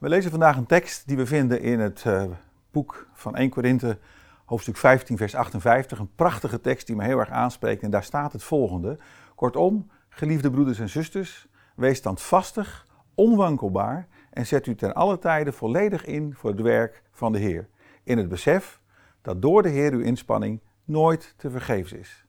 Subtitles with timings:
[0.00, 2.24] We lezen vandaag een tekst die we vinden in het uh,
[2.70, 3.98] boek van 1 Korinthe,
[4.44, 5.98] hoofdstuk 15, vers 58.
[5.98, 7.82] Een prachtige tekst die me heel erg aanspreekt.
[7.82, 8.98] En daar staat het volgende.
[9.34, 16.04] Kortom, geliefde broeders en zusters, wees standvastig, onwankelbaar en zet u ten alle tijden volledig
[16.04, 17.68] in voor het werk van de Heer.
[18.02, 18.80] In het besef
[19.22, 22.26] dat door de Heer uw inspanning nooit te vergeefs is.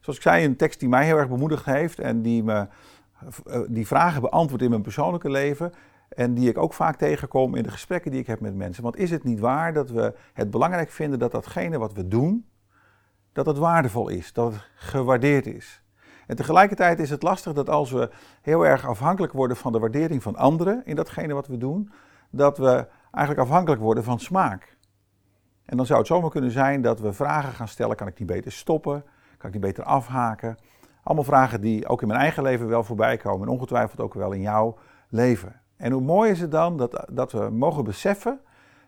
[0.00, 2.66] Zoals ik zei, een tekst die mij heel erg bemoedigd heeft en die me
[3.46, 5.72] eh, die vragen beantwoordt in mijn persoonlijke leven.
[6.08, 8.82] En die ik ook vaak tegenkom in de gesprekken die ik heb met mensen.
[8.82, 12.46] Want is het niet waar dat we het belangrijk vinden dat datgene wat we doen,
[13.32, 15.82] dat het waardevol is, dat het gewaardeerd is?
[16.26, 18.10] En tegelijkertijd is het lastig dat als we
[18.42, 21.92] heel erg afhankelijk worden van de waardering van anderen in datgene wat we doen,
[22.30, 24.76] dat we eigenlijk afhankelijk worden van smaak.
[25.64, 28.28] En dan zou het zomaar kunnen zijn dat we vragen gaan stellen: kan ik niet
[28.28, 29.04] beter stoppen?
[29.38, 30.56] Kan ik niet beter afhaken?
[31.02, 34.32] Allemaal vragen die ook in mijn eigen leven wel voorbij komen en ongetwijfeld ook wel
[34.32, 34.78] in jouw
[35.08, 35.60] leven.
[35.76, 38.40] En hoe mooi is het dan dat, dat we mogen beseffen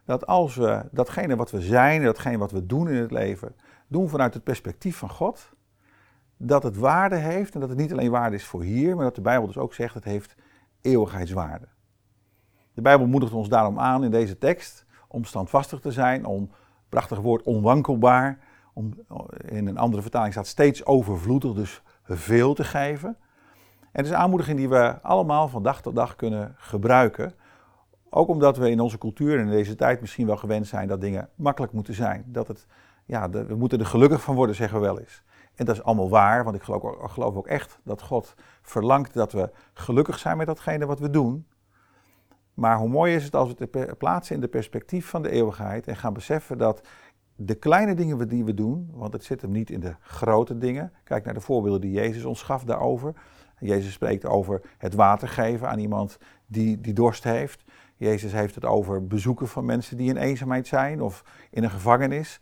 [0.05, 3.55] dat als we datgene wat we zijn, datgene wat we doen in het leven,
[3.87, 5.51] doen vanuit het perspectief van God,
[6.37, 9.15] dat het waarde heeft en dat het niet alleen waarde is voor hier, maar dat
[9.15, 10.35] de Bijbel dus ook zegt het heeft
[10.81, 11.69] eeuwigheidswaarde.
[12.75, 16.51] De Bijbel moedigt ons daarom aan in deze tekst om standvastig te zijn, om,
[16.89, 18.39] prachtig woord, onwankelbaar,
[18.73, 18.95] om,
[19.49, 23.17] in een andere vertaling staat steeds overvloedig, dus veel te geven.
[23.99, 27.33] En het is een aanmoediging die we allemaal van dag tot dag kunnen gebruiken.
[28.11, 31.01] Ook omdat we in onze cultuur en in deze tijd misschien wel gewend zijn dat
[31.01, 32.25] dingen makkelijk moeten zijn.
[32.27, 32.67] Dat het,
[33.05, 35.23] ja, we moeten er gelukkig van worden, zeggen we wel eens.
[35.55, 39.33] En dat is allemaal waar, want ik geloof, geloof ook echt dat God verlangt dat
[39.33, 41.47] we gelukkig zijn met datgene wat we doen.
[42.55, 45.87] Maar hoe mooi is het als we het plaatsen in de perspectief van de eeuwigheid
[45.87, 46.81] en gaan beseffen dat
[47.37, 50.93] de kleine dingen die we doen, want het zit hem niet in de grote dingen.
[51.05, 53.15] Kijk naar de voorbeelden die Jezus ons gaf daarover.
[53.61, 57.65] Jezus spreekt over het water geven aan iemand die, die dorst heeft.
[57.97, 62.41] Jezus heeft het over bezoeken van mensen die in eenzaamheid zijn of in een gevangenis.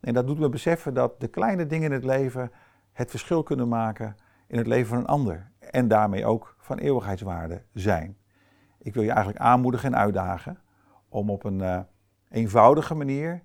[0.00, 2.50] En dat doet me beseffen dat de kleine dingen in het leven
[2.92, 4.16] het verschil kunnen maken
[4.46, 5.50] in het leven van een ander.
[5.58, 8.16] En daarmee ook van eeuwigheidswaarde zijn.
[8.78, 10.58] Ik wil je eigenlijk aanmoedigen en uitdagen
[11.08, 11.78] om op een uh,
[12.30, 13.42] eenvoudige manier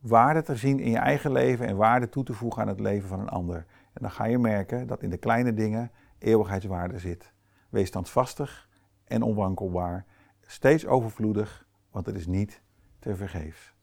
[0.00, 3.08] waarde te zien in je eigen leven en waarde toe te voegen aan het leven
[3.08, 3.56] van een ander.
[3.92, 5.90] En dan ga je merken dat in de kleine dingen
[6.24, 7.32] eeuwigheidswaarde zit.
[7.68, 8.68] Wees standvastig
[9.04, 10.06] en onwankelbaar,
[10.40, 12.62] steeds overvloedig, want het is niet
[12.98, 13.73] te vergeefs.